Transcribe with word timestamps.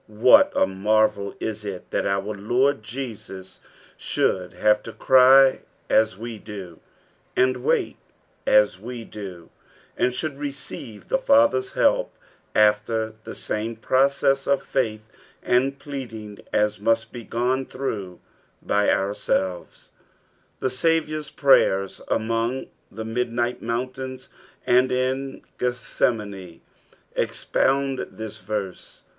What 0.07 0.51
a 0.55 0.65
marrel 0.65 1.35
is 1.39 1.63
it 1.63 1.91
that 1.91 2.07
our 2.07 2.33
Lord 2.33 2.81
Jesus 2.81 3.59
should 3.95 4.53
have 4.53 4.81
to 4.81 4.93
cry 4.93 5.59
as 5.91 6.17
we 6.17 6.39
do, 6.39 6.79
and 7.35 7.57
wait 7.57 7.97
as 8.47 8.79
we 8.79 9.03
do, 9.03 9.51
uid 9.99 10.13
should 10.15 10.39
receive 10.39 11.07
the 11.07 11.19
Father's 11.19 11.73
help 11.73 12.11
after 12.55 13.13
the 13.25 13.35
same 13.35 13.75
process 13.75 14.47
of 14.47 14.63
faith 14.63 15.07
and 15.43 15.77
pleading 15.77 16.39
as 16.51 16.79
must 16.79 17.11
be 17.11 17.23
gone 17.23 17.67
throueh 17.67 18.17
bj 18.65 18.89
oureelvea 18.91 19.65
I 19.65 19.67
The 20.61 20.69
Saviour's 20.71 21.29
praj 21.29 21.69
ers 21.83 22.01
among 22.07 22.65
the 22.91 23.05
midnight 23.05 23.61
mounttuns 23.61 24.29
and 24.65 24.91
in 24.91 25.43
Oethsemane 25.59 26.61
expound 27.15 27.99
this 28.09 28.39
verse. 28.41 29.03